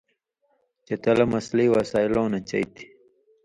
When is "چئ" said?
2.49-2.63